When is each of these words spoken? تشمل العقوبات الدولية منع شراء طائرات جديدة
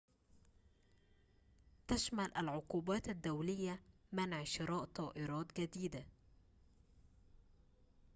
تشمل 1.87 2.31
العقوبات 2.37 3.09
الدولية 3.09 3.79
منع 4.11 4.43
شراء 4.43 4.83
طائرات 4.85 5.59
جديدة 5.59 6.03